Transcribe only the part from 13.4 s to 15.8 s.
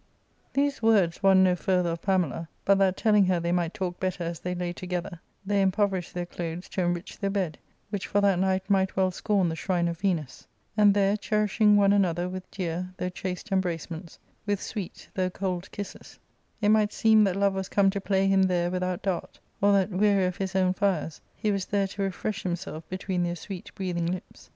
embracements, with sweet, though cold